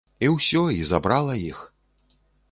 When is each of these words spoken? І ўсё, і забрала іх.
І 0.27 0.29
ўсё, 0.35 0.61
і 0.77 0.87
забрала 0.91 1.35
іх. 1.49 1.59